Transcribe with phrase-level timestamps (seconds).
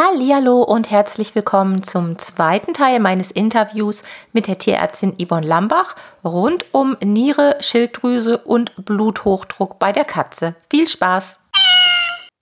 [0.00, 6.66] Hallo und herzlich willkommen zum zweiten Teil meines Interviews mit der Tierärztin Yvonne Lambach rund
[6.70, 10.54] um Niere, Schilddrüse und Bluthochdruck bei der Katze.
[10.70, 11.40] Viel Spaß!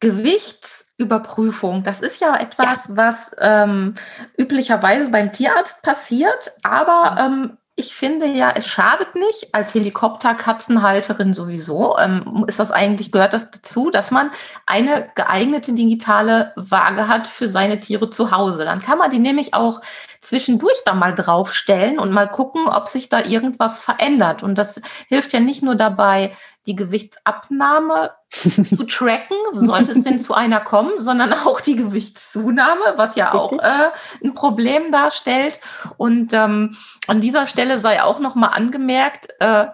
[0.00, 2.96] Gewichtsüberprüfung, das ist ja etwas, ja.
[2.98, 3.94] was ähm,
[4.36, 11.98] üblicherweise beim Tierarzt passiert, aber ähm, ich finde ja, es schadet nicht, als Helikopterkatzenhalterin sowieso,
[11.98, 14.30] ähm, ist das eigentlich, gehört das dazu, dass man
[14.64, 18.64] eine geeignete digitale Waage hat für seine Tiere zu Hause.
[18.64, 19.82] Dann kann man die nämlich auch
[20.22, 24.42] zwischendurch da mal draufstellen und mal gucken, ob sich da irgendwas verändert.
[24.42, 26.34] Und das hilft ja nicht nur dabei,
[26.66, 28.12] die Gewichtsabnahme
[28.76, 33.52] zu tracken, sollte es denn zu einer kommen, sondern auch die Gewichtszunahme, was ja auch
[33.52, 33.90] äh,
[34.22, 35.60] ein Problem darstellt.
[35.96, 39.66] Und ähm, an dieser Stelle sei auch noch mal angemerkt, äh,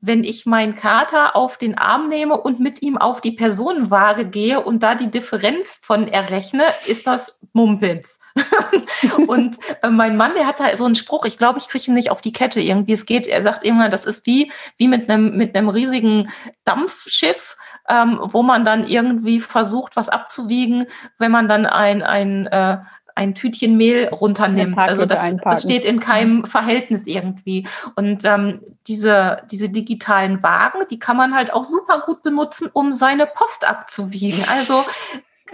[0.00, 4.60] wenn ich meinen Kater auf den Arm nehme und mit ihm auf die Personenwaage gehe
[4.60, 8.20] und da die Differenz von errechne, ist das Mumpitz.
[9.26, 11.94] und äh, mein Mann, der hat da so einen Spruch, ich glaube, ich kriege ihn
[11.94, 12.92] nicht auf die Kette irgendwie.
[12.92, 16.30] Es geht, er sagt immer, das ist wie, wie mit einem, mit einem riesigen
[16.64, 17.56] Dampfschiff,
[17.88, 20.86] ähm, wo man dann irgendwie versucht, was abzuwiegen,
[21.18, 22.78] wenn man dann ein, ein äh,
[23.18, 24.78] ein Tütchen Mehl runternimmt.
[24.78, 27.66] Also das, das, steht in keinem Verhältnis irgendwie.
[27.96, 32.92] Und ähm, diese, diese digitalen Wagen, die kann man halt auch super gut benutzen, um
[32.92, 34.44] seine Post abzuwiegen.
[34.48, 34.84] Also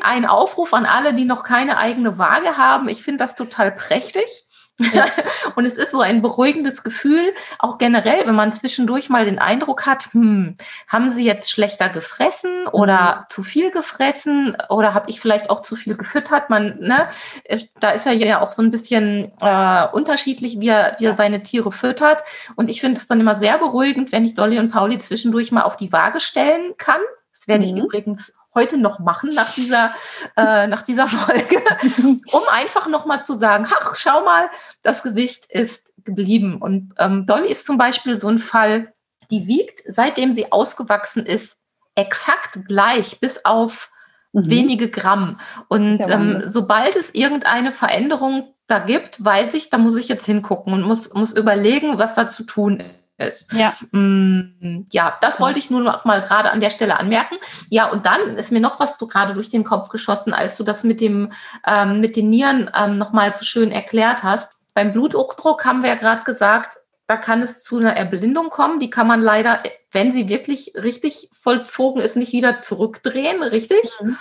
[0.02, 2.88] ein Aufruf an alle, die noch keine eigene Waage haben.
[2.88, 4.44] Ich finde das total prächtig.
[4.80, 5.06] Ja.
[5.56, 9.86] und es ist so ein beruhigendes Gefühl, auch generell, wenn man zwischendurch mal den Eindruck
[9.86, 10.56] hat, hm,
[10.88, 13.24] haben sie jetzt schlechter gefressen oder mhm.
[13.28, 16.50] zu viel gefressen oder habe ich vielleicht auch zu viel gefüttert?
[16.50, 17.08] Man, ne,
[17.44, 21.14] äh, da ist er ja auch so ein bisschen äh, unterschiedlich, wie er, wie er
[21.14, 22.22] seine Tiere füttert.
[22.56, 25.62] Und ich finde es dann immer sehr beruhigend, wenn ich Dolly und Pauli zwischendurch mal
[25.62, 27.00] auf die Waage stellen kann.
[27.32, 27.82] Das werde ich mhm.
[27.82, 29.94] übrigens heute noch machen nach dieser,
[30.36, 31.62] äh, nach dieser Folge,
[32.32, 34.48] um einfach nochmal zu sagen, ach, schau mal,
[34.82, 36.58] das Gewicht ist geblieben.
[36.58, 38.92] Und ähm, Dolly ist zum Beispiel so ein Fall,
[39.30, 41.58] die wiegt, seitdem sie ausgewachsen ist,
[41.94, 43.90] exakt gleich, bis auf
[44.32, 44.50] mhm.
[44.50, 45.40] wenige Gramm.
[45.68, 50.72] Und ähm, sobald es irgendeine Veränderung da gibt, weiß ich, da muss ich jetzt hingucken
[50.72, 53.52] und muss, muss überlegen, was da zu tun ist ist.
[53.52, 57.36] Ja, mm, ja das wollte ich nur noch mal gerade an der Stelle anmerken.
[57.70, 60.84] Ja, und dann ist mir noch was gerade durch den Kopf geschossen, als du das
[60.84, 61.32] mit dem
[61.66, 64.50] ähm, mit den Nieren ähm, noch mal so schön erklärt hast.
[64.74, 68.80] Beim Bluthochdruck haben wir ja gerade gesagt, da kann es zu einer Erblindung kommen.
[68.80, 73.82] Die kann man leider, wenn sie wirklich richtig vollzogen ist, nicht wieder zurückdrehen, richtig?
[74.00, 74.16] Mhm.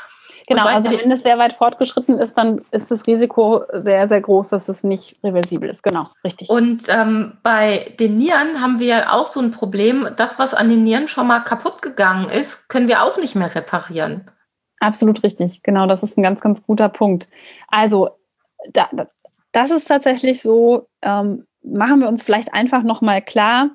[0.47, 4.49] Genau, also wenn es sehr weit fortgeschritten ist, dann ist das Risiko sehr, sehr groß,
[4.49, 5.83] dass es nicht reversibel ist.
[5.83, 6.49] Genau, richtig.
[6.49, 10.07] Und ähm, bei den Nieren haben wir auch so ein Problem.
[10.17, 13.53] Das, was an den Nieren schon mal kaputt gegangen ist, können wir auch nicht mehr
[13.53, 14.29] reparieren.
[14.79, 15.63] Absolut richtig.
[15.63, 17.27] Genau, das ist ein ganz, ganz guter Punkt.
[17.69, 18.09] Also,
[18.71, 18.89] da,
[19.53, 23.69] das ist tatsächlich so, ähm, machen wir uns vielleicht einfach nochmal klar,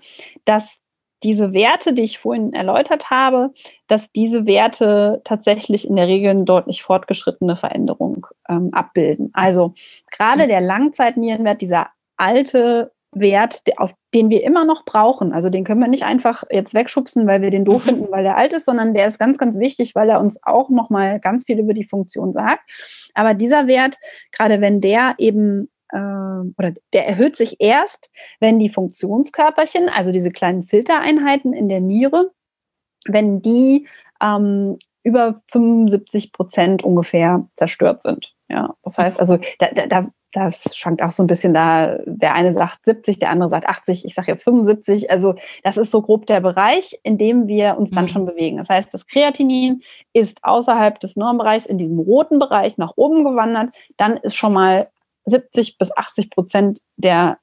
[0.44, 0.78] dass
[1.22, 3.52] diese Werte, die ich vorhin erläutert habe,
[3.86, 9.30] dass diese Werte tatsächlich in der Regel eine deutlich fortgeschrittene Veränderung ähm, abbilden.
[9.32, 9.74] Also
[10.10, 15.80] gerade der Langzeitnierenwert, dieser alte Wert, auf den wir immer noch brauchen, also den können
[15.80, 17.88] wir nicht einfach jetzt wegschubsen, weil wir den doof mhm.
[17.88, 20.68] finden, weil der alt ist, sondern der ist ganz, ganz wichtig, weil er uns auch
[20.68, 22.62] noch mal ganz viel über die Funktion sagt.
[23.14, 23.96] Aber dieser Wert,
[24.30, 28.10] gerade wenn der eben oder der erhöht sich erst,
[28.40, 32.30] wenn die Funktionskörperchen, also diese kleinen Filtereinheiten in der Niere,
[33.06, 33.88] wenn die
[34.20, 38.34] ähm, über 75 Prozent ungefähr zerstört sind.
[38.48, 41.98] Ja, das heißt also, da, da, das schwankt auch so ein bisschen da.
[42.04, 45.10] Der eine sagt 70, der andere sagt 80, ich sage jetzt 75.
[45.10, 48.08] Also das ist so grob der Bereich, in dem wir uns dann mhm.
[48.08, 48.58] schon bewegen.
[48.58, 49.82] Das heißt, das Kreatinin
[50.12, 53.74] ist außerhalb des Normbereichs in diesem roten Bereich nach oben gewandert.
[53.96, 54.88] Dann ist schon mal
[55.28, 57.38] 70 bis 80 Prozent der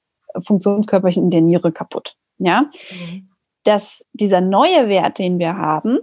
[0.46, 2.16] Funktionskörperchen in der Niere kaputt.
[2.38, 3.30] Ja, mhm.
[3.64, 6.00] dass dieser neue Wert, den wir haben,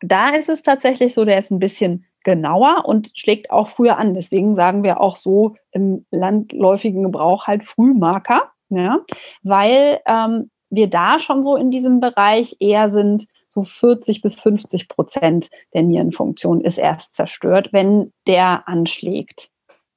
[0.00, 4.14] da ist es tatsächlich so, der ist ein bisschen genauer und schlägt auch früher an.
[4.14, 9.00] Deswegen sagen wir auch so im landläufigen Gebrauch halt Frühmarker, ja,
[9.42, 14.88] weil ähm, wir da schon so in diesem Bereich eher sind, so 40 bis 50
[14.88, 19.50] Prozent der Nierenfunktion ist erst zerstört, wenn der anschlägt.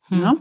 [0.07, 0.21] Hm.
[0.21, 0.35] Ja.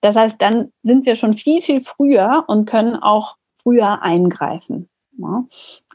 [0.00, 4.88] Das heißt, dann sind wir schon viel, viel früher und können auch früher eingreifen.
[5.18, 5.44] Ja.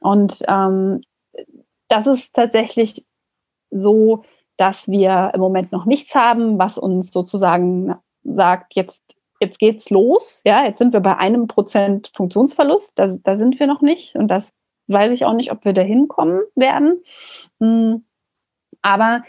[0.01, 1.01] Und ähm,
[1.87, 3.05] das ist tatsächlich
[3.69, 4.23] so,
[4.57, 9.01] dass wir im Moment noch nichts haben, was uns sozusagen sagt, jetzt,
[9.39, 10.41] jetzt geht's los.
[10.45, 12.93] Ja, jetzt sind wir bei einem Prozent Funktionsverlust.
[12.95, 14.15] Da, da sind wir noch nicht.
[14.15, 14.53] Und das
[14.87, 17.01] weiß ich auch nicht, ob wir da hinkommen werden.
[17.59, 18.05] Hm,
[18.81, 19.23] aber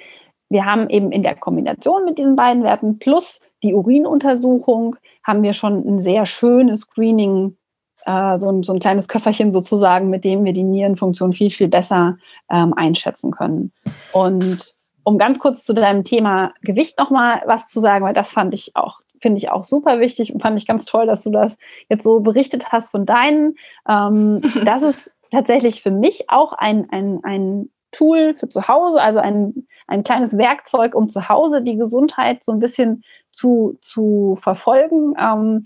[0.52, 5.54] wir haben eben in der Kombination mit diesen beiden Werten plus die Urinuntersuchung haben wir
[5.54, 7.56] schon ein sehr schönes Screening,
[8.04, 11.69] äh, so, ein, so ein kleines Köfferchen sozusagen, mit dem wir die Nierenfunktion viel, viel
[11.69, 12.19] besser
[12.50, 13.72] ähm, einschätzen können.
[14.12, 18.52] Und um ganz kurz zu deinem Thema Gewicht nochmal was zu sagen, weil das fand
[18.52, 21.56] ich auch, finde ich auch super wichtig und fand ich ganz toll, dass du das
[21.88, 23.54] jetzt so berichtet hast von deinen.
[23.88, 29.21] Ähm, das ist tatsächlich für mich auch ein, ein, ein Tool für zu Hause, also
[29.21, 35.15] ein, ein kleines Werkzeug, um zu Hause die Gesundheit so ein bisschen zu, zu verfolgen.
[35.19, 35.65] Ähm,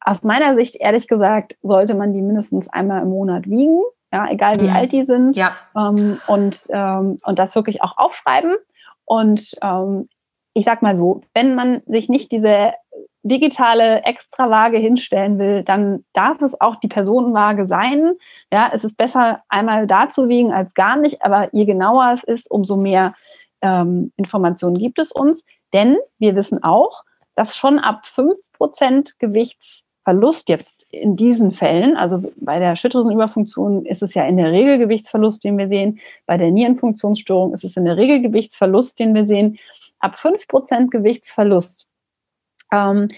[0.00, 3.80] aus meiner Sicht, ehrlich gesagt, sollte man die mindestens einmal im Monat wiegen,
[4.12, 4.76] ja, egal wie mhm.
[4.76, 5.36] alt die sind.
[5.36, 5.56] Ja.
[5.76, 8.56] Ähm, und, ähm, und das wirklich auch aufschreiben.
[9.04, 10.08] Und ähm,
[10.52, 12.72] ich sag mal so, wenn man sich nicht diese
[13.22, 18.14] digitale Extrawaage hinstellen will, dann darf es auch die Personenwaage sein.
[18.52, 22.24] Ja, es ist besser, einmal da zu wiegen als gar nicht, aber je genauer es
[22.24, 23.14] ist, umso mehr
[23.60, 25.44] ähm, Informationen gibt es uns.
[25.72, 32.58] Denn wir wissen auch, dass schon ab 5% Gewichtsverlust jetzt in diesen Fällen, also bei
[32.58, 37.52] der Schilddrüsenüberfunktion ist es ja in der Regel Gewichtsverlust, den wir sehen, bei der Nierenfunktionsstörung
[37.52, 39.58] ist es in der Regel Gewichtsverlust, den wir sehen.
[40.00, 41.86] Ab 5% Gewichtsverlust
[42.70, 43.08] ähm,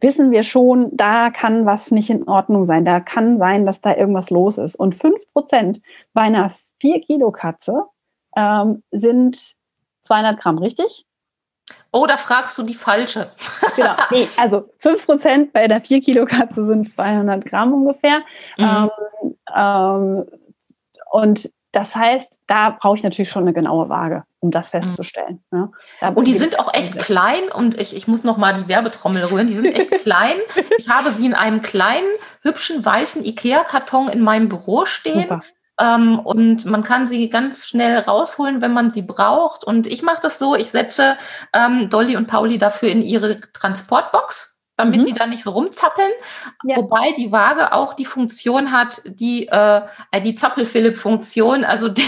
[0.00, 2.84] wissen wir schon, da kann was nicht in Ordnung sein.
[2.84, 4.76] Da kann sein, dass da irgendwas los ist.
[4.76, 5.80] Und 5%
[6.12, 7.84] bei einer 4-Kilo-Katze
[8.36, 9.54] ähm, sind
[10.04, 11.06] 200 Gramm, richtig?
[11.92, 13.30] Oh, da fragst du die falsche.
[13.76, 18.20] genau, nee, also 5% bei der 4-Kilo-Katze sind 200 Gramm ungefähr.
[18.56, 18.90] Mhm.
[19.22, 20.26] Ähm, ähm,
[21.10, 24.82] und das heißt, da brauche ich natürlich schon eine genaue Waage, um das mhm.
[24.82, 25.44] festzustellen.
[25.52, 26.08] Ja.
[26.14, 29.46] und die sind auch echt klein und ich, ich muss noch mal die Werbetrommel rühren.
[29.46, 30.36] Die sind echt klein.
[30.78, 32.08] Ich habe sie in einem kleinen,
[32.42, 35.22] hübschen, weißen Ikea-Karton in meinem Büro stehen.
[35.22, 35.42] Super.
[35.78, 39.64] Ähm, und man kann sie ganz schnell rausholen, wenn man sie braucht.
[39.64, 41.16] Und ich mache das so, ich setze
[41.52, 44.49] ähm, Dolly und Pauli dafür in ihre Transportbox
[44.80, 45.06] damit mhm.
[45.06, 46.10] die da nicht so rumzappeln.
[46.64, 46.76] Ja.
[46.76, 49.82] Wobei die Waage auch die Funktion hat, die, äh,
[50.24, 52.04] die Zappel-Philipp-Funktion, also der,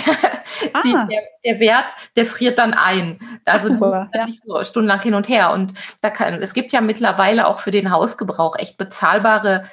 [0.72, 0.80] ah.
[0.82, 3.18] die, der, der, Wert, der friert dann ein.
[3.44, 4.24] Also Super, ja.
[4.24, 5.52] nicht so stundenlang hin und her.
[5.52, 9.64] Und da kann, es gibt ja mittlerweile auch für den Hausgebrauch echt bezahlbare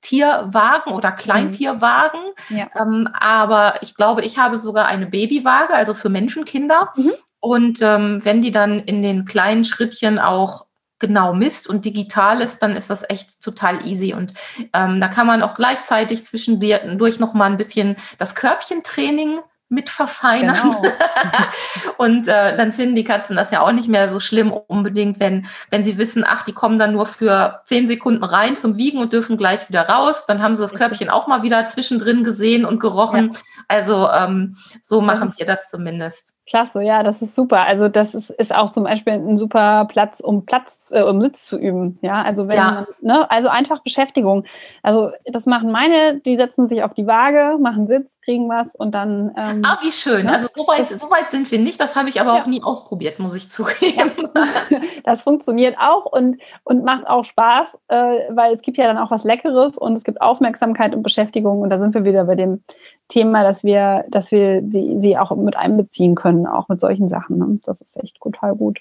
[0.00, 2.20] Tierwagen oder Kleintierwagen.
[2.48, 2.56] Mhm.
[2.56, 2.66] Ja.
[2.76, 6.92] Ähm, aber ich glaube, ich habe sogar eine Babywaage, also für Menschenkinder.
[6.96, 7.12] Mhm.
[7.38, 10.66] Und ähm, wenn die dann in den kleinen Schrittchen auch
[11.02, 14.14] genau misst und digital ist, dann ist das echt total easy.
[14.14, 14.32] Und
[14.72, 19.40] ähm, da kann man auch gleichzeitig zwischendurch noch mal ein bisschen das Körbchentraining
[19.72, 20.54] mit verfeinern.
[20.54, 20.82] Genau.
[21.96, 25.46] und äh, dann finden die Katzen das ja auch nicht mehr so schlimm unbedingt, wenn,
[25.70, 29.14] wenn sie wissen, ach, die kommen dann nur für zehn Sekunden rein zum Wiegen und
[29.14, 30.26] dürfen gleich wieder raus.
[30.26, 33.32] Dann haben sie das Körbchen auch mal wieder zwischendrin gesehen und gerochen.
[33.32, 33.40] Ja.
[33.66, 36.34] Also ähm, so machen wir das zumindest.
[36.44, 37.60] Klasse, ja, das ist super.
[37.66, 41.44] Also das ist, ist auch zum Beispiel ein super Platz, um Platz, äh, um Sitz
[41.44, 41.98] zu üben.
[42.02, 42.70] Ja, also wenn ja.
[42.72, 44.44] man, ne, also einfach Beschäftigung.
[44.82, 48.92] Also das machen meine, die setzen sich auf die Waage, machen Sitz, kriegen was und
[48.92, 49.32] dann.
[49.36, 50.26] Ähm, ah, wie schön.
[50.26, 50.32] Ne?
[50.32, 51.80] Also so weit, so weit sind wir nicht.
[51.80, 52.42] Das habe ich aber ja.
[52.42, 54.12] auch nie ausprobiert, muss ich zugeben.
[54.34, 54.80] Ja.
[55.04, 57.96] Das funktioniert auch und, und macht auch Spaß, äh,
[58.30, 61.70] weil es gibt ja dann auch was Leckeres und es gibt Aufmerksamkeit und Beschäftigung und
[61.70, 62.62] da sind wir wieder bei dem
[63.12, 67.38] Thema, dass wir, dass wir sie, sie auch mit einbeziehen können, auch mit solchen Sachen.
[67.38, 67.58] Ne?
[67.66, 68.80] Das ist echt total gut.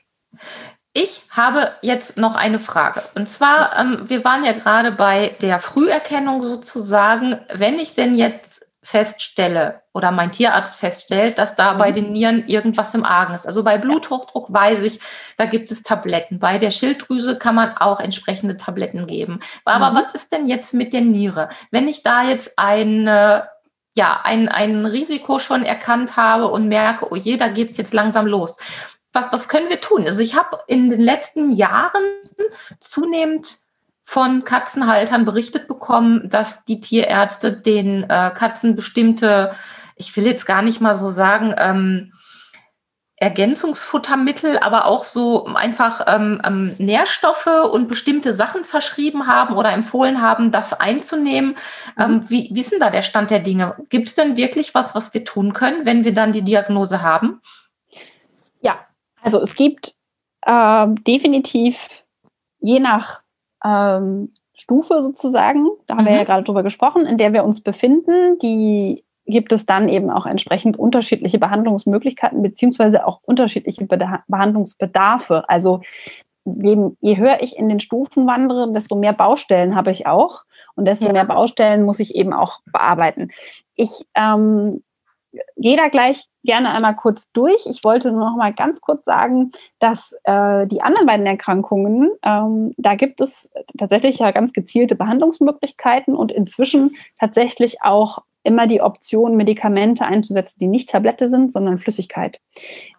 [0.94, 3.04] Ich habe jetzt noch eine Frage.
[3.16, 7.40] Und zwar, ähm, wir waren ja gerade bei der Früherkennung sozusagen.
[7.54, 8.52] Wenn ich denn jetzt
[8.84, 11.78] feststelle oder mein Tierarzt feststellt, dass da mhm.
[11.78, 13.46] bei den Nieren irgendwas im Argen ist.
[13.46, 15.00] Also bei Bluthochdruck weiß ich,
[15.38, 16.40] da gibt es Tabletten.
[16.40, 19.40] Bei der Schilddrüse kann man auch entsprechende Tabletten geben.
[19.66, 19.96] Aber mhm.
[19.96, 21.50] was ist denn jetzt mit der Niere?
[21.70, 23.48] Wenn ich da jetzt eine
[23.96, 27.94] ja, ein, ein Risiko schon erkannt habe und merke, oh je, da geht es jetzt
[27.94, 28.58] langsam los.
[29.14, 30.06] Was, was können wir tun?
[30.06, 32.04] Also ich habe in den letzten Jahren
[32.80, 33.58] zunehmend
[34.04, 39.54] von Katzenhaltern berichtet bekommen, dass die Tierärzte den äh, Katzen bestimmte,
[39.96, 42.14] ich will jetzt gar nicht mal so sagen, ähm,
[43.22, 50.24] Ergänzungsfuttermittel, aber auch so einfach ähm, ähm, Nährstoffe und bestimmte Sachen verschrieben haben oder empfohlen
[50.24, 51.52] haben, das einzunehmen.
[51.96, 52.04] Mhm.
[52.04, 53.76] Ähm, wie, wie ist denn da der Stand der Dinge?
[53.90, 57.42] Gibt es denn wirklich was, was wir tun können, wenn wir dann die Diagnose haben?
[58.60, 58.80] Ja,
[59.22, 59.94] also es gibt
[60.42, 61.78] äh, definitiv
[62.60, 63.22] je nach
[63.64, 66.10] ähm, Stufe sozusagen, da haben mhm.
[66.10, 70.10] wir ja gerade drüber gesprochen, in der wir uns befinden, die gibt es dann eben
[70.10, 75.48] auch entsprechend unterschiedliche Behandlungsmöglichkeiten beziehungsweise auch unterschiedliche Behandlungsbedarfe.
[75.48, 75.82] Also
[76.46, 80.44] je, je höher ich in den Stufen wandere, desto mehr Baustellen habe ich auch
[80.76, 81.14] und desto ja.
[81.14, 83.30] mehr Baustellen muss ich eben auch bearbeiten.
[83.76, 84.84] Ich ähm,
[85.58, 87.66] gehe da gleich gerne einmal kurz durch.
[87.66, 92.74] Ich wollte nur noch mal ganz kurz sagen, dass äh, die anderen beiden Erkrankungen, ähm,
[92.78, 99.36] da gibt es tatsächlich ja ganz gezielte Behandlungsmöglichkeiten und inzwischen tatsächlich auch immer die Option,
[99.36, 102.40] Medikamente einzusetzen, die nicht Tablette sind, sondern Flüssigkeit.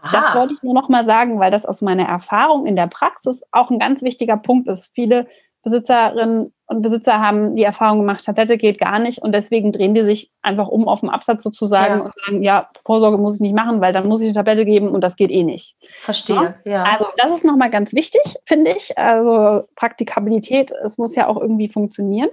[0.01, 0.21] Aha.
[0.21, 3.43] Das wollte ich nur noch mal sagen, weil das aus meiner Erfahrung in der Praxis
[3.51, 4.91] auch ein ganz wichtiger Punkt ist.
[4.95, 5.27] Viele
[5.63, 10.05] Besitzerinnen und Besitzer haben die Erfahrung gemacht, Tablette geht gar nicht und deswegen drehen die
[10.05, 12.05] sich einfach um auf dem Absatz sozusagen ja.
[12.05, 14.89] und sagen, ja, Vorsorge muss ich nicht machen, weil dann muss ich eine Tablette geben
[14.89, 15.77] und das geht eh nicht.
[16.01, 16.73] Verstehe, ja.
[16.73, 16.83] ja.
[16.85, 18.99] Also das ist nochmal ganz wichtig, finde ich.
[18.99, 22.31] Also Praktikabilität, es muss ja auch irgendwie funktionieren.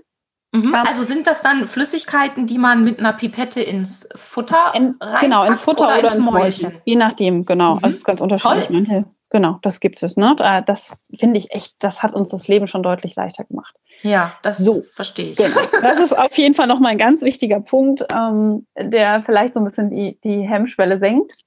[0.52, 0.66] Mhm.
[0.66, 5.44] Ähm, also sind das dann Flüssigkeiten, die man mit einer Pipette ins Futter in, Genau,
[5.44, 6.74] ins Futter oder, oder ins Mäulchen.
[6.86, 7.76] Je nachdem, genau.
[7.76, 7.84] Mhm.
[7.84, 8.66] Also ist ganz unterschiedlich.
[8.66, 8.76] Toll.
[8.76, 10.18] Manche, genau, das gibt es.
[10.18, 10.36] Ne?
[10.66, 13.76] Das finde ich echt, das hat uns das Leben schon deutlich leichter gemacht.
[14.02, 15.38] Ja, das so, verstehe ich.
[15.38, 15.60] Genau.
[15.82, 19.66] Das ist auf jeden Fall nochmal ein ganz wichtiger Punkt, ähm, der vielleicht so ein
[19.66, 21.42] bisschen die, die Hemmschwelle senkt.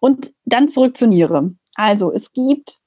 [0.00, 1.54] Und dann zurück zur Niere.
[1.74, 2.78] Also es gibt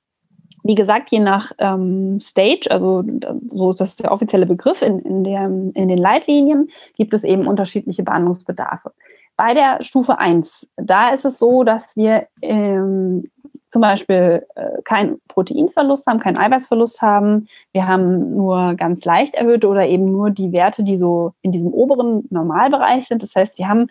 [0.64, 3.04] wie gesagt, je nach ähm, Stage, also
[3.50, 7.48] so ist das der offizielle Begriff in, in, der, in den Leitlinien, gibt es eben
[7.48, 8.92] unterschiedliche Behandlungsbedarfe.
[9.38, 13.32] Bei der Stufe 1, da ist es so, dass wir ähm,
[13.72, 17.48] zum Beispiel äh, keinen Proteinverlust haben, keinen Eiweißverlust haben.
[17.72, 21.74] Wir haben nur ganz leicht erhöhte oder eben nur die Werte, die so in diesem
[21.74, 23.24] oberen Normalbereich sind.
[23.24, 23.88] Das heißt, wir haben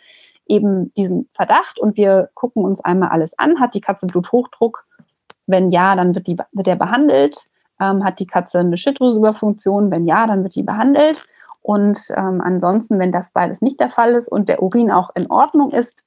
[0.47, 3.59] eben diesen Verdacht und wir gucken uns einmal alles an.
[3.59, 4.85] Hat die Katze Bluthochdruck?
[5.51, 7.45] Wenn ja, dann wird, die, wird der behandelt.
[7.81, 9.91] Ähm, hat die Katze eine Schilddrüsenüberfunktion?
[9.91, 11.23] Wenn ja, dann wird die behandelt.
[11.63, 15.31] Und ähm, ansonsten, wenn das beides nicht der Fall ist und der Urin auch in
[15.31, 16.05] Ordnung ist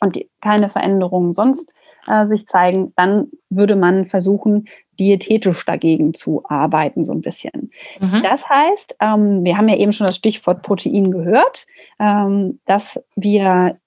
[0.00, 1.72] und die, keine Veränderungen sonst
[2.06, 7.70] äh, sich zeigen, dann würde man versuchen, diätetisch dagegen zu arbeiten, so ein bisschen.
[8.00, 8.22] Mhm.
[8.22, 11.66] Das heißt, ähm, wir haben ja eben schon das Stichwort Protein gehört,
[11.98, 13.78] ähm, dass wir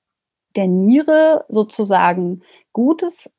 [0.55, 2.41] der Niere sozusagen
[2.73, 3.29] gutes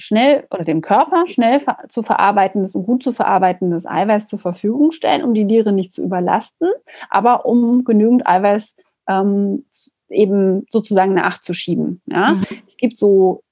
[0.00, 5.22] schnell oder dem Körper schnell zu verarbeitendes und gut zu verarbeitendes Eiweiß zur Verfügung stellen,
[5.22, 6.68] um die Niere nicht zu überlasten,
[7.08, 8.74] aber um genügend Eiweiß
[9.08, 9.64] ähm,
[10.08, 12.00] eben sozusagen nachzuschieben.
[12.06, 12.32] Ja?
[12.32, 12.46] Mhm.
[12.68, 13.42] Es gibt so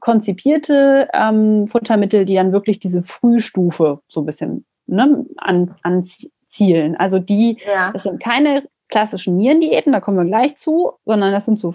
[0.00, 6.96] konzipierte ähm, Futtermittel, die dann wirklich diese Frühstufe so ein bisschen ne, an, anzielen.
[6.96, 7.92] Also die, ja.
[7.92, 11.72] das sind keine klassischen Nierendiäten, da kommen wir gleich zu, sondern das sind so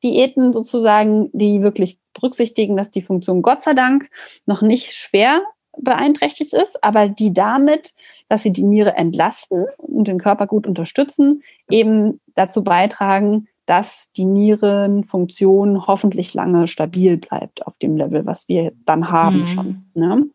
[0.00, 4.10] Frühdiäten sozusagen, die wirklich berücksichtigen, dass die Funktion Gott sei Dank
[4.46, 5.42] noch nicht schwer
[5.78, 7.94] beeinträchtigt ist, aber die damit,
[8.28, 14.24] dass sie die Niere entlasten und den Körper gut unterstützen, eben dazu beitragen, dass die
[14.24, 19.46] Nierenfunktion hoffentlich lange stabil bleibt auf dem Level, was wir dann haben mhm.
[19.46, 19.84] schon.
[19.94, 20.26] Ne?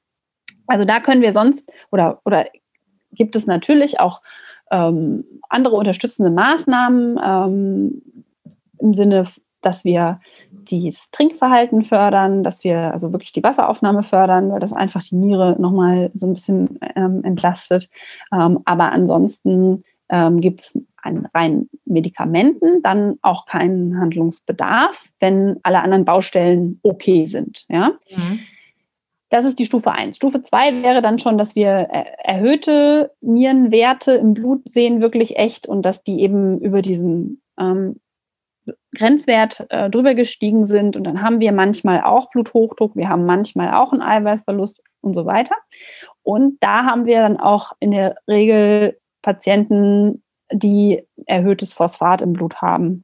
[0.67, 2.45] Also da können wir sonst oder, oder
[3.12, 4.22] gibt es natürlich auch
[4.72, 8.01] ähm, andere unterstützende Maßnahmen ähm,
[8.79, 9.27] im Sinne
[9.65, 10.19] dass wir
[10.69, 15.55] das Trinkverhalten fördern, dass wir also wirklich die Wasseraufnahme fördern, weil das einfach die Niere
[15.60, 17.89] nochmal so ein bisschen ähm, entlastet.
[18.31, 25.81] Ähm, aber ansonsten ähm, gibt es an rein Medikamenten dann auch keinen Handlungsbedarf, wenn alle
[25.81, 27.65] anderen Baustellen okay sind.
[27.69, 27.93] Ja?
[28.10, 28.39] Mhm.
[29.29, 30.15] Das ist die Stufe 1.
[30.15, 35.81] Stufe 2 wäre dann schon, dass wir erhöhte Nierenwerte im Blut sehen, wirklich echt, und
[35.84, 38.00] dass die eben über diesen ähm,
[38.95, 40.97] Grenzwert äh, drüber gestiegen sind.
[40.97, 45.25] Und dann haben wir manchmal auch Bluthochdruck, wir haben manchmal auch einen Eiweißverlust und so
[45.25, 45.55] weiter.
[46.23, 52.61] Und da haben wir dann auch in der Regel Patienten, die erhöhtes Phosphat im Blut
[52.61, 53.03] haben.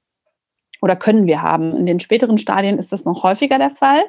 [0.81, 1.75] Oder können wir haben.
[1.75, 4.03] In den späteren Stadien ist das noch häufiger der Fall.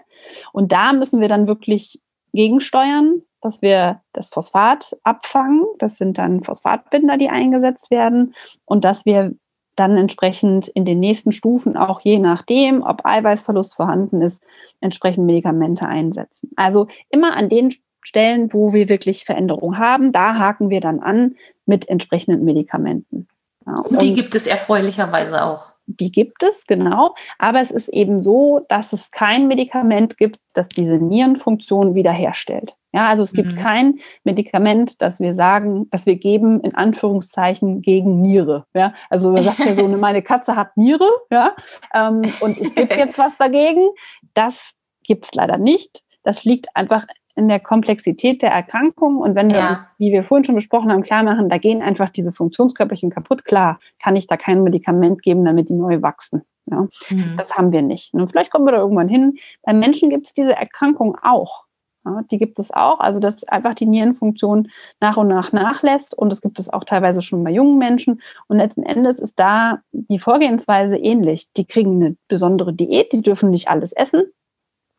[0.52, 2.00] Und da müssen wir dann wirklich
[2.32, 5.66] gegensteuern, dass wir das Phosphat abfangen.
[5.78, 8.34] Das sind dann Phosphatbinder, die eingesetzt werden.
[8.64, 9.34] Und dass wir
[9.76, 14.43] dann entsprechend in den nächsten Stufen auch je nachdem, ob Eiweißverlust vorhanden ist,
[14.81, 16.50] entsprechend Medikamente einsetzen.
[16.57, 21.37] Also immer an den Stellen, wo wir wirklich Veränderungen haben, da haken wir dann an
[21.67, 23.29] mit entsprechenden Medikamenten.
[23.67, 25.69] Ja, und die gibt es erfreulicherweise auch.
[25.87, 27.14] Die gibt es, genau.
[27.38, 32.76] Aber es ist eben so, dass es kein Medikament gibt, das diese Nierenfunktion wiederherstellt.
[32.92, 33.56] Ja, also es gibt mhm.
[33.56, 38.66] kein Medikament, das wir sagen, das wir geben, in Anführungszeichen, gegen Niere.
[38.75, 41.54] Ja, also man sagt ja so, meine Katze hat Niere, ja,
[41.94, 43.88] ähm, und ich gebe jetzt was dagegen.
[44.34, 44.72] Das
[45.04, 46.02] gibt es leider nicht.
[46.22, 49.18] Das liegt einfach in der Komplexität der Erkrankung.
[49.18, 49.70] Und wenn wir ja.
[49.70, 53.44] uns, wie wir vorhin schon besprochen haben, klar machen, da gehen einfach diese Funktionskörperchen kaputt,
[53.44, 56.42] klar, kann ich da kein Medikament geben, damit die neu wachsen.
[56.66, 57.34] Ja, mhm.
[57.37, 58.14] Das haben wir nicht.
[58.14, 59.38] Und vielleicht kommen wir da irgendwann hin.
[59.62, 61.64] Bei Menschen gibt es diese Erkrankung auch.
[62.04, 64.68] Ja, die gibt es auch, also dass einfach die Nierenfunktion
[65.00, 68.59] nach und nach nachlässt und es gibt es auch teilweise schon bei jungen Menschen und
[68.59, 71.49] letzten Endes ist da die Vorgehensweise ähnlich.
[71.56, 74.25] Die kriegen eine besondere Diät, die dürfen nicht alles essen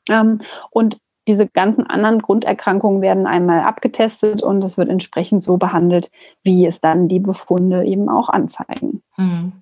[0.09, 6.11] ähm, und diese ganzen anderen Grunderkrankungen werden einmal abgetestet und es wird entsprechend so behandelt,
[6.43, 9.03] wie es dann die Befunde eben auch anzeigen.
[9.15, 9.53] Hm.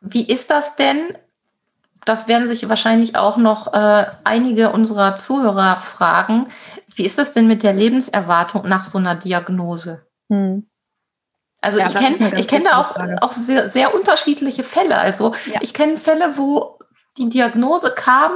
[0.00, 1.16] Wie ist das denn?
[2.04, 6.48] Das werden sich wahrscheinlich auch noch äh, einige unserer Zuhörer fragen.
[6.94, 10.04] Wie ist das denn mit der Lebenserwartung nach so einer Diagnose?
[10.30, 10.66] Hm.
[11.60, 14.98] Also ja, ich kenne ich kenne da auch, auch sehr, sehr unterschiedliche Fälle.
[14.98, 15.60] Also ja.
[15.62, 16.80] ich kenne Fälle, wo
[17.18, 18.32] die Diagnose kam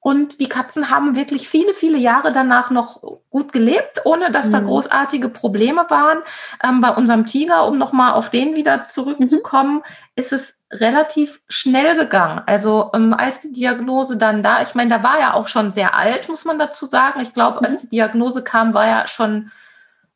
[0.00, 4.52] und die Katzen haben wirklich viele, viele Jahre danach noch gut gelebt, ohne dass mhm.
[4.52, 6.18] da großartige Probleme waren.
[6.62, 9.82] Ähm, bei unserem Tiger, um nochmal auf den wieder zurückzukommen, mhm.
[10.14, 12.42] ist es relativ schnell gegangen.
[12.46, 15.94] Also ähm, als die Diagnose dann da, ich meine, da war ja auch schon sehr
[15.94, 17.20] alt, muss man dazu sagen.
[17.20, 17.64] Ich glaube, mhm.
[17.64, 19.50] als die Diagnose kam, war ja schon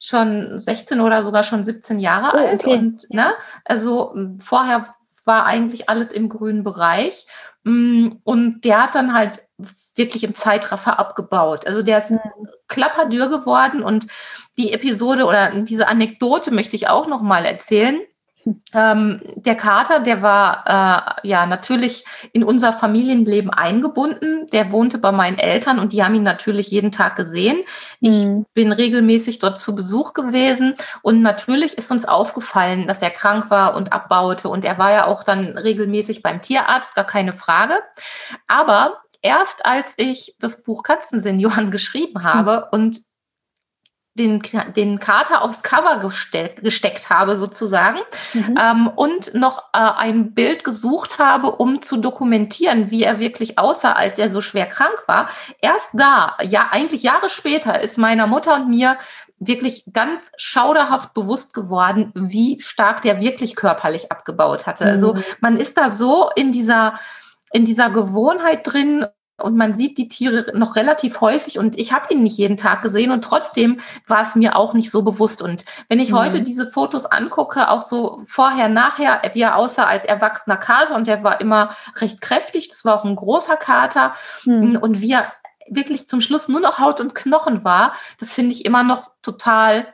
[0.05, 2.65] schon 16 oder sogar schon 17 Jahre oh, alt.
[2.65, 2.77] Okay.
[2.77, 4.87] Und, ne, also vorher
[5.25, 7.27] war eigentlich alles im grünen Bereich.
[7.65, 9.43] Mm, und der hat dann halt
[9.95, 11.67] wirklich im Zeitraffer abgebaut.
[11.67, 12.21] Also der ist mhm.
[12.69, 14.07] klapperdür geworden und
[14.57, 18.01] die Episode oder diese Anekdote möchte ich auch noch mal erzählen.
[18.75, 20.65] Ähm, der Kater, der war
[21.23, 24.47] äh, ja natürlich in unser Familienleben eingebunden.
[24.53, 27.63] Der wohnte bei meinen Eltern und die haben ihn natürlich jeden Tag gesehen.
[28.01, 28.47] Ich mhm.
[28.55, 33.77] bin regelmäßig dort zu Besuch gewesen und natürlich ist uns aufgefallen, dass er krank war
[33.77, 37.75] und abbaute und er war ja auch dann regelmäßig beim Tierarzt, gar keine Frage.
[38.49, 42.79] Aber erst als ich das Buch Katzensenioren geschrieben habe mhm.
[42.79, 43.12] und
[44.15, 44.43] den,
[44.77, 47.99] den Kater aufs Cover geste gesteckt habe sozusagen
[48.35, 48.59] mhm.
[48.61, 53.93] ähm, und noch äh, ein Bild gesucht habe, um zu dokumentieren, wie er wirklich aussah,
[53.93, 55.29] als er so schwer krank war.
[55.63, 58.99] Erst da, ja eigentlich Jahre später, ist meiner Mutter und mir
[59.39, 64.85] wirklich ganz schauderhaft bewusst geworden, wie stark der wirklich körperlich abgebaut hatte.
[64.85, 65.19] Also mhm.
[65.19, 66.95] Also man ist da so in dieser
[67.53, 69.07] in dieser Gewohnheit drin
[69.39, 72.83] und man sieht die Tiere noch relativ häufig und ich habe ihn nicht jeden Tag
[72.83, 75.43] gesehen und trotzdem war es mir auch nicht so bewusst.
[75.43, 76.17] Und wenn ich mhm.
[76.17, 81.07] heute diese Fotos angucke, auch so vorher, nachher, wie er aussah als erwachsener Kater und
[81.07, 84.15] der war immer recht kräftig, das war auch ein großer Kater
[84.45, 84.77] mhm.
[84.77, 85.33] und wie er
[85.69, 89.93] wirklich zum Schluss nur noch Haut und Knochen war, das finde ich immer noch total,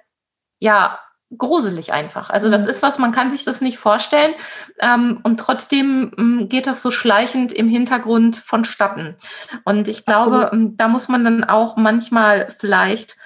[0.59, 0.99] ja,
[1.37, 2.31] gruselig einfach.
[2.31, 2.69] Also das mhm.
[2.69, 4.35] ist was, man kann sich das nicht vorstellen
[4.79, 9.17] ähm, und trotzdem ähm, geht das so schleichend im Hintergrund vonstatten.
[9.65, 13.17] Und ich glaube, ähm, da muss man dann auch manchmal vielleicht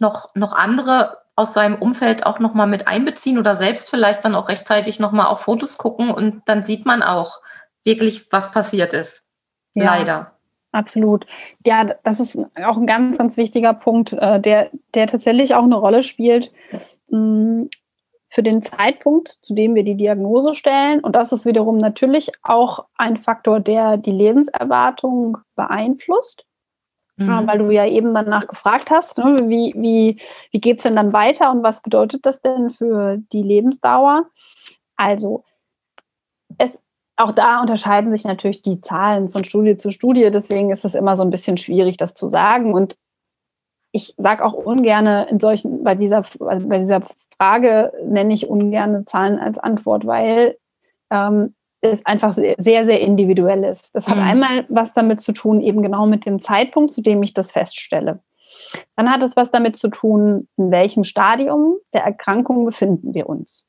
[0.00, 4.48] noch, noch andere aus seinem Umfeld auch nochmal mit einbeziehen oder selbst vielleicht dann auch
[4.48, 7.40] rechtzeitig nochmal auf Fotos gucken und dann sieht man auch
[7.84, 9.28] wirklich, was passiert ist.
[9.74, 9.96] Ja.
[9.96, 10.32] Leider.
[10.72, 11.26] Absolut.
[11.64, 15.76] Ja, das ist auch ein ganz, ganz wichtiger Punkt, äh, der, der tatsächlich auch eine
[15.76, 16.50] Rolle spielt
[17.08, 21.00] für den Zeitpunkt, zu dem wir die Diagnose stellen.
[21.00, 26.44] Und das ist wiederum natürlich auch ein Faktor, der die Lebenserwartung beeinflusst.
[27.18, 27.46] Mhm.
[27.46, 31.14] weil du ja eben danach gefragt hast, ne, wie, wie, wie geht es denn dann
[31.14, 34.26] weiter und was bedeutet das denn für die Lebensdauer?
[34.96, 35.42] Also,
[36.58, 36.70] es,
[37.16, 41.16] auch da unterscheiden sich natürlich die Zahlen von Studie zu Studie, deswegen ist es immer
[41.16, 42.74] so ein bisschen schwierig, das zu sagen.
[42.74, 42.98] Und
[43.96, 47.00] ich sage auch ungern in solchen, bei dieser, bei dieser
[47.36, 50.58] Frage nenne ich ungern Zahlen als Antwort, weil
[51.10, 53.94] ähm, es einfach sehr, sehr individuell ist.
[53.94, 54.22] Das hat mhm.
[54.22, 58.20] einmal was damit zu tun, eben genau mit dem Zeitpunkt, zu dem ich das feststelle.
[58.96, 63.66] Dann hat es was damit zu tun, in welchem Stadium der Erkrankung befinden wir uns.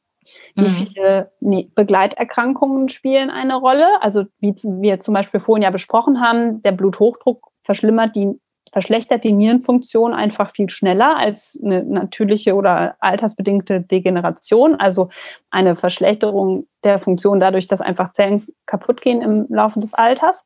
[0.56, 0.88] Wie mhm.
[0.88, 1.32] viele
[1.76, 3.88] Begleiterkrankungen spielen eine Rolle?
[4.02, 8.40] Also wie wir zum Beispiel vorhin ja besprochen haben, der Bluthochdruck verschlimmert die
[8.72, 15.10] verschlechtert die Nierenfunktion einfach viel schneller als eine natürliche oder altersbedingte Degeneration, also
[15.50, 20.46] eine Verschlechterung der Funktion dadurch, dass einfach Zellen kaputt gehen im Laufe des Alters.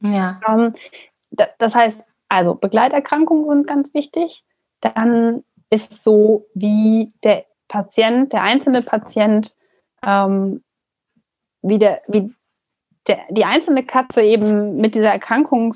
[0.00, 0.40] Ja.
[0.48, 0.74] Ähm,
[1.58, 4.44] das heißt, also Begleiterkrankungen sind ganz wichtig.
[4.80, 9.54] Dann ist es so, wie der Patient, der einzelne Patient,
[10.04, 10.62] ähm,
[11.62, 12.32] wie, der, wie
[13.06, 15.74] der, die einzelne Katze eben mit dieser Erkrankung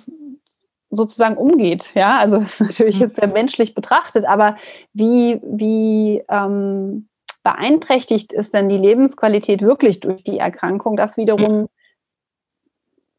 [0.97, 1.93] sozusagen umgeht.
[1.95, 4.57] Ja, also natürlich jetzt sehr menschlich betrachtet, aber
[4.93, 7.09] wie, wie ähm,
[7.43, 10.97] beeinträchtigt ist denn die Lebensqualität wirklich durch die Erkrankung?
[10.97, 11.69] Das wiederum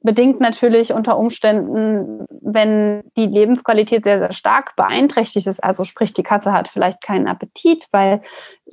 [0.06, 5.63] bedingt natürlich unter Umständen, wenn die Lebensqualität sehr, sehr stark beeinträchtigt ist.
[5.63, 8.22] Also sprich, die Katze hat vielleicht keinen Appetit, weil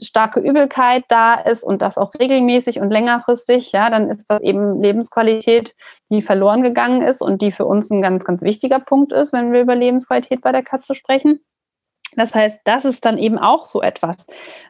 [0.01, 4.83] starke Übelkeit da ist und das auch regelmäßig und längerfristig, ja, dann ist das eben
[4.83, 5.75] Lebensqualität,
[6.11, 9.53] die verloren gegangen ist und die für uns ein ganz, ganz wichtiger Punkt ist, wenn
[9.53, 11.41] wir über Lebensqualität bei der Katze sprechen.
[12.17, 14.17] Das heißt, das ist dann eben auch so etwas.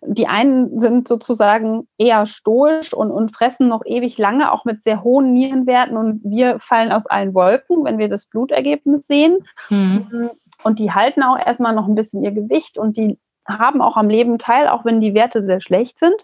[0.02, 5.02] Die einen sind sozusagen eher stoisch und, und fressen noch ewig lange, auch mit sehr
[5.02, 5.96] hohen Nierenwerten.
[5.96, 9.38] Und wir fallen aus allen Wolken, wenn wir das Blutergebnis sehen.
[9.70, 10.30] Mhm.
[10.62, 14.08] Und die halten auch erstmal noch ein bisschen ihr Gewicht und die haben auch am
[14.08, 16.14] Leben teil, auch wenn die Werte sehr schlecht sind.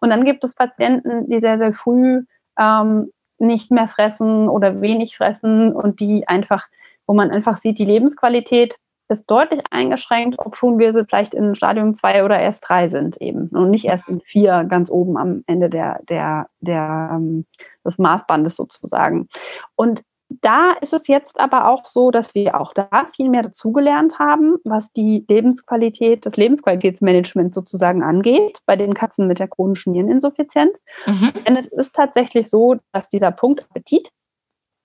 [0.00, 2.24] Und dann gibt es Patienten, die sehr, sehr früh
[2.58, 6.66] ähm, nicht mehr fressen oder wenig fressen und die einfach,
[7.06, 8.76] wo man einfach sieht, die Lebensqualität
[9.08, 13.48] ist deutlich eingeschränkt, ob schon wir vielleicht in Stadium 2 oder erst 3 sind eben
[13.48, 17.46] und nicht erst in 4 ganz oben am Ende der, der, der, ähm,
[17.84, 19.28] des Maßbandes sozusagen.
[19.76, 24.18] Und da ist es jetzt aber auch so, dass wir auch da viel mehr dazugelernt
[24.18, 30.82] haben, was die Lebensqualität, das Lebensqualitätsmanagement sozusagen angeht, bei den Katzen mit der chronischen Niereninsuffizienz.
[31.06, 31.32] Mhm.
[31.46, 34.10] Denn es ist tatsächlich so, dass dieser Punkt Appetit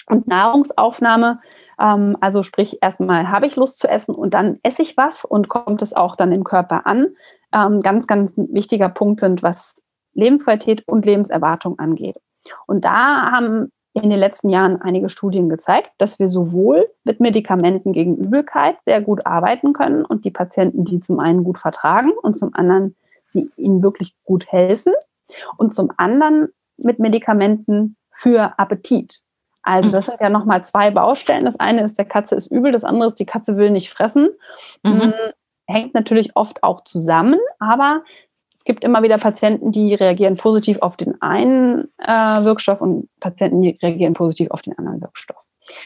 [0.07, 1.39] und Nahrungsaufnahme
[1.79, 5.49] ähm, also sprich, erstmal habe ich Lust zu essen und dann esse ich was und
[5.49, 7.07] kommt es auch dann im Körper an.
[7.53, 9.75] Ähm, ganz, ganz wichtiger Punkt sind, was
[10.13, 12.17] Lebensqualität und Lebenserwartung angeht.
[12.67, 17.91] Und da haben in den letzten Jahren einige Studien gezeigt, dass wir sowohl mit Medikamenten
[17.91, 22.37] gegen Übelkeit sehr gut arbeiten können und die Patienten, die zum einen gut vertragen und
[22.37, 22.95] zum anderen,
[23.33, 24.93] die ihnen wirklich gut helfen
[25.57, 29.21] und zum anderen mit Medikamenten für Appetit.
[29.61, 31.45] Also das sind ja nochmal zwei Baustellen.
[31.45, 34.29] Das eine ist, der Katze ist übel, das andere ist, die Katze will nicht fressen.
[34.83, 35.01] Mhm.
[35.01, 35.13] Hm,
[35.67, 38.03] hängt natürlich oft auch zusammen, aber
[38.57, 43.61] es gibt immer wieder Patienten, die reagieren positiv auf den einen äh, Wirkstoff und Patienten,
[43.61, 45.37] die reagieren positiv auf den anderen Wirkstoff.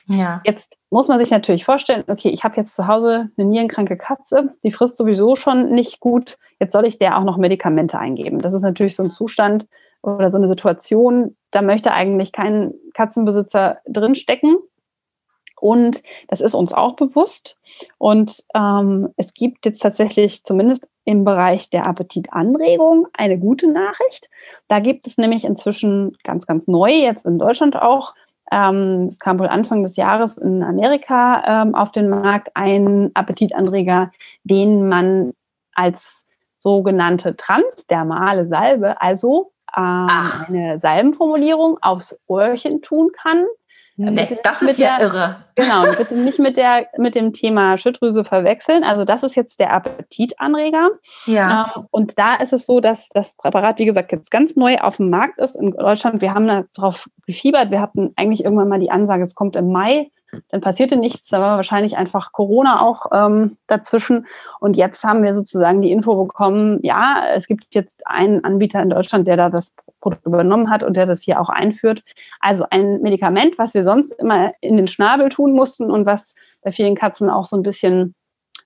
[0.05, 0.41] Ja.
[0.45, 4.55] Jetzt muss man sich natürlich vorstellen, okay, ich habe jetzt zu Hause eine nierenkranke Katze,
[4.63, 8.39] die frisst sowieso schon nicht gut, jetzt soll ich der auch noch Medikamente eingeben.
[8.41, 9.67] Das ist natürlich so ein Zustand,
[10.03, 14.57] oder so eine Situation, da möchte eigentlich kein Katzenbesitzer drinstecken.
[15.59, 17.57] Und das ist uns auch bewusst.
[17.97, 24.29] Und ähm, es gibt jetzt tatsächlich zumindest im Bereich der Appetitanregung eine gute Nachricht.
[24.67, 28.13] Da gibt es nämlich inzwischen ganz, ganz neu, jetzt in Deutschland auch,
[28.51, 34.11] ähm, kam wohl Anfang des Jahres in Amerika ähm, auf den Markt ein Appetitanreger,
[34.43, 35.33] den man
[35.73, 36.23] als
[36.59, 40.07] sogenannte transdermale Salbe, also ähm,
[40.47, 43.45] eine Salbenformulierung aufs Ohrchen tun kann.
[43.95, 45.35] Nee, das ist ja der, irre.
[45.55, 48.83] Genau, bitte nicht mit, der, mit dem Thema Schilddrüse verwechseln.
[48.83, 50.89] Also das ist jetzt der Appetitanreger.
[51.27, 51.73] Ja.
[51.75, 54.97] Ähm, und da ist es so, dass das Präparat, wie gesagt, jetzt ganz neu auf
[54.97, 56.21] dem Markt ist in Deutschland.
[56.21, 57.69] Wir haben darauf gefiebert.
[57.69, 60.09] Wir hatten eigentlich irgendwann mal die Ansage, es kommt im Mai
[60.49, 64.27] dann passierte nichts, da war wahrscheinlich einfach Corona auch ähm, dazwischen.
[64.59, 68.89] Und jetzt haben wir sozusagen die Info bekommen, ja, es gibt jetzt einen Anbieter in
[68.89, 72.03] Deutschland, der da das Produkt übernommen hat und der das hier auch einführt.
[72.39, 76.23] Also ein Medikament, was wir sonst immer in den Schnabel tun mussten und was
[76.61, 78.15] bei vielen Katzen auch so ein bisschen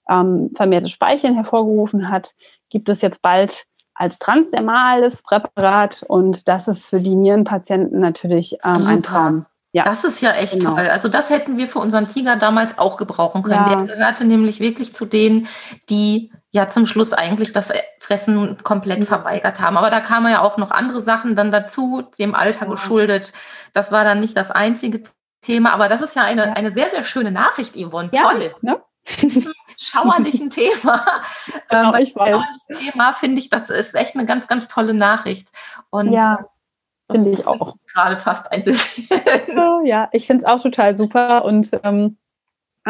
[0.10, 2.34] ähm, vermehrtes Speicheln hervorgerufen hat,
[2.70, 8.86] gibt es jetzt bald als transdermales Präparat und das ist für die Nierenpatienten natürlich ähm,
[8.88, 9.46] ein Traum.
[9.74, 9.84] Ja.
[9.84, 10.76] Das ist ja echt genau.
[10.76, 10.88] toll.
[10.88, 13.66] Also das hätten wir für unseren Tiger damals auch gebrauchen können.
[13.70, 13.76] Ja.
[13.76, 15.48] Der gehörte nämlich wirklich zu denen,
[15.90, 19.78] die ja zum Schluss eigentlich das Fressen komplett verweigert haben.
[19.78, 22.72] Aber da kamen ja auch noch andere Sachen dann dazu, dem Alter ja.
[22.72, 23.34] geschuldet.
[23.74, 25.04] Das war dann nicht das einzige
[25.42, 25.74] Thema.
[25.74, 28.10] Aber das ist ja eine, eine sehr, sehr schöne Nachricht, Yvonne.
[28.10, 28.56] Toll.
[28.62, 28.82] Ne?
[29.78, 31.06] schauerlichen Thema.
[31.70, 32.44] Genau, ähm, ich weiß.
[32.80, 35.50] Thema finde ich, das ist echt eine ganz, ganz tolle Nachricht.
[35.90, 36.46] Und ja.
[37.10, 37.78] Finde ich auch.
[37.94, 39.08] Gerade fast ein bisschen.
[39.86, 42.18] ja, ich finde es auch total super und ähm,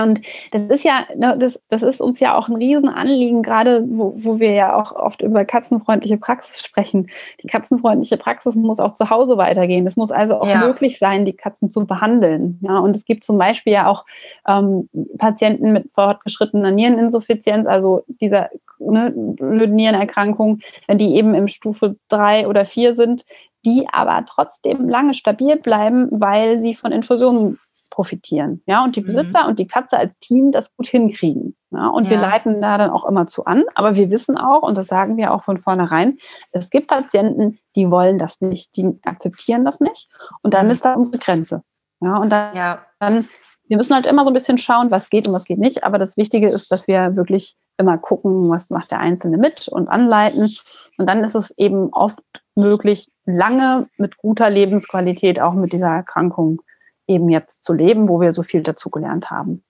[0.04, 4.14] und das ist ja, ne, das, das ist uns ja auch ein Riesenanliegen, gerade wo,
[4.18, 7.10] wo wir ja auch oft über katzenfreundliche Praxis sprechen.
[7.42, 9.88] Die katzenfreundliche Praxis muss auch zu Hause weitergehen.
[9.88, 10.66] Es muss also auch ja.
[10.66, 12.60] möglich sein, die Katzen zu behandeln.
[12.62, 14.06] Ja, und es gibt zum Beispiel ja auch
[14.48, 22.66] ähm, Patienten mit fortgeschrittener Niereninsuffizienz, also dieser ne, Nierenerkrankung, die eben im Stufe drei oder
[22.66, 23.26] vier sind,
[23.66, 27.60] die aber trotzdem lange stabil bleiben, weil sie von Infusionen
[27.98, 28.62] profitieren.
[28.68, 29.08] Ja, und die mhm.
[29.08, 29.50] Besitzer mhm.
[29.50, 31.56] und die Katze als Team das gut hinkriegen.
[31.72, 32.12] Ja, und ja.
[32.12, 33.64] wir leiten da dann auch immer zu an.
[33.74, 36.20] Aber wir wissen auch, und das sagen wir auch von vornherein,
[36.52, 40.10] es gibt Patienten, die wollen das nicht, die akzeptieren das nicht.
[40.44, 40.74] Und dann mhm.
[40.74, 41.64] ist da unsere Grenze.
[42.00, 42.86] Ja, und dann, ja.
[43.00, 43.26] dann,
[43.68, 45.84] wir müssen halt immer so ein bisschen schauen, was geht und was geht nicht.
[45.84, 49.88] Aber das Wichtige ist, dass wir wirklich immer gucken, was macht der Einzelne mit und
[49.88, 50.56] anleiten.
[51.00, 52.22] Und dann ist es eben oft
[52.54, 56.62] möglich, lange mit guter Lebensqualität auch mit dieser Erkrankung
[57.08, 59.64] eben jetzt zu leben, wo wir so viel dazugelernt haben.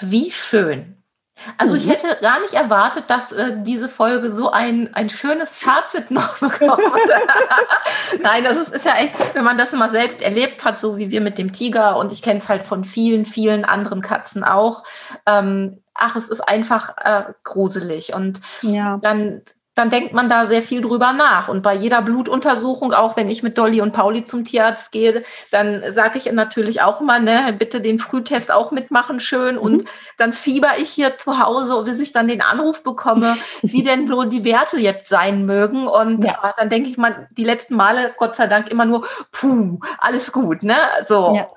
[0.00, 0.96] Wie schön.
[1.56, 1.90] Also ich mhm.
[1.90, 6.80] hätte gar nicht erwartet, dass äh, diese Folge so ein, ein schönes Fazit noch bekommt.
[8.22, 11.10] Nein, das ist, ist, ja echt, wenn man das mal selbst erlebt hat, so wie
[11.10, 14.84] wir mit dem Tiger und ich kenne es halt von vielen, vielen anderen Katzen auch.
[15.26, 18.12] Ähm, ach, es ist einfach äh, gruselig.
[18.12, 18.98] Und ja.
[19.02, 19.42] dann
[19.74, 21.48] dann denkt man da sehr viel drüber nach.
[21.48, 25.82] Und bei jeder Blutuntersuchung, auch wenn ich mit Dolly und Pauli zum Tierarzt gehe, dann
[25.92, 29.54] sage ich natürlich auch immer, ne, bitte den Frühtest auch mitmachen, schön.
[29.54, 29.60] Mhm.
[29.60, 29.84] Und
[30.18, 34.28] dann fieber ich hier zu Hause, bis ich dann den Anruf bekomme, wie denn wohl
[34.28, 35.86] die Werte jetzt sein mögen.
[35.86, 36.38] Und ja.
[36.42, 40.32] ach, dann denke ich mal, die letzten Male, Gott sei Dank, immer nur, puh, alles
[40.32, 40.76] gut, ne?
[41.06, 41.34] So.
[41.36, 41.48] Ja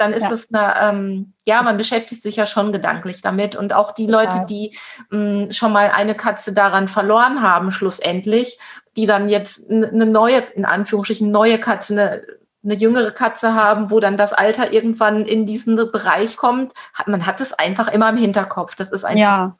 [0.00, 0.32] dann ist ja.
[0.32, 3.54] es eine, ähm, ja, man beschäftigt sich ja schon gedanklich damit.
[3.54, 4.44] Und auch die Leute, ja.
[4.46, 4.78] die
[5.10, 8.58] mh, hm, schon mal eine Katze daran verloren haben, schlussendlich,
[8.96, 12.22] die dann jetzt eine neue, in Anführungsstrichen, neue Katze, eine,
[12.64, 17.26] eine jüngere Katze haben, wo dann das Alter irgendwann in diesen Bereich kommt, hat, man
[17.26, 18.74] hat es einfach immer im Hinterkopf.
[18.76, 19.56] Das ist einfach, ja.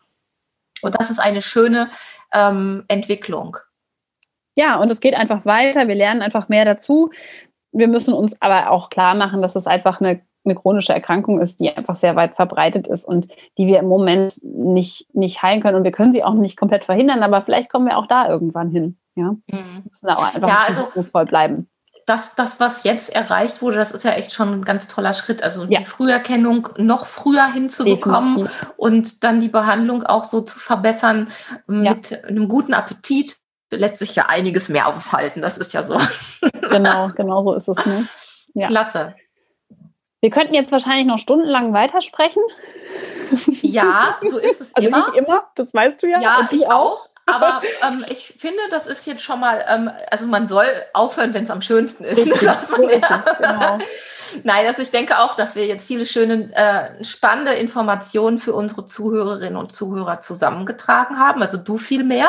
[0.81, 1.91] und das ist eine schöne
[2.33, 3.59] ähm, Entwicklung.
[4.55, 5.87] Ja, und es geht einfach weiter.
[5.87, 7.11] Wir lernen einfach mehr dazu.
[7.73, 11.61] Wir müssen uns aber auch klar machen, dass es einfach eine eine chronische Erkrankung ist,
[11.61, 15.77] die einfach sehr weit verbreitet ist und die wir im Moment nicht, nicht heilen können.
[15.77, 18.71] Und wir können sie auch nicht komplett verhindern, aber vielleicht kommen wir auch da irgendwann
[18.71, 18.99] hin.
[19.17, 19.85] Ja, mhm.
[19.89, 21.69] müssen da auch einfach ja, also, bleiben.
[22.07, 25.43] Das, das, was jetzt erreicht wurde, das ist ja echt schon ein ganz toller Schritt.
[25.43, 25.81] Also ja.
[25.81, 28.75] die Früherkennung noch früher hinzubekommen Definitiv.
[28.77, 31.29] und dann die Behandlung auch so zu verbessern
[31.67, 32.19] mit ja.
[32.25, 33.39] einem guten Appetit,
[33.71, 35.43] lässt sich ja einiges mehr aushalten.
[35.43, 36.01] Das ist ja so.
[36.71, 37.87] Genau, genau so ist es.
[37.87, 38.09] Ne?
[38.55, 38.67] Ja.
[38.67, 39.15] Klasse.
[40.21, 42.43] Wir könnten jetzt wahrscheinlich noch stundenlang weitersprechen.
[43.63, 44.99] Ja, so ist es also immer.
[44.99, 46.21] nicht immer, das weißt du ja.
[46.21, 47.09] Ja, ich auch.
[47.27, 51.45] Aber ähm, ich finde, das ist jetzt schon mal, ähm, also man soll aufhören, wenn
[51.45, 52.19] es am schönsten ist.
[52.19, 53.79] Richtig, so ist es, genau.
[54.45, 58.85] Nein, also ich denke auch, dass wir jetzt viele schöne, äh, spannende Informationen für unsere
[58.85, 61.43] Zuhörerinnen und Zuhörer zusammengetragen haben.
[61.43, 62.29] Also du viel mehr.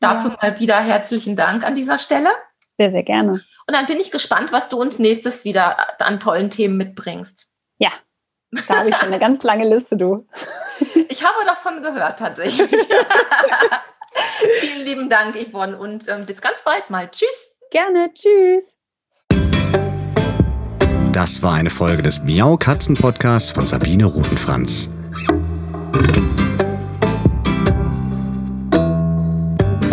[0.00, 0.36] Dafür ja.
[0.42, 2.30] mal wieder herzlichen Dank an dieser Stelle.
[2.78, 3.32] Sehr, sehr gerne.
[3.32, 7.46] Und dann bin ich gespannt, was du uns nächstes wieder an tollen Themen mitbringst.
[7.78, 7.90] Ja,
[8.68, 10.26] da habe ich eine ganz lange Liste, du.
[11.08, 12.68] Ich habe davon gehört, tatsächlich.
[14.60, 17.10] Vielen lieben Dank, Yvonne, und ähm, bis ganz bald mal.
[17.10, 17.58] Tschüss.
[17.70, 18.64] Gerne, tschüss.
[21.12, 24.90] Das war eine Folge des Miau Katzen Podcasts von Sabine Rutenfranz.